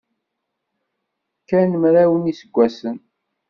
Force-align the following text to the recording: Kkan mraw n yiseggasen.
Kkan 1.41 1.71
mraw 1.81 2.11
n 2.17 2.27
yiseggasen. 2.29 2.97